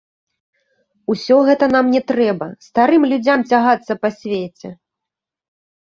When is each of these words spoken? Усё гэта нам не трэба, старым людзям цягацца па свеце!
Усё 1.13 1.35
гэта 1.49 1.65
нам 1.75 1.85
не 1.95 2.01
трэба, 2.11 2.47
старым 2.71 3.03
людзям 3.15 3.47
цягацца 3.53 3.93
па 4.07 4.15
свеце! 4.19 4.69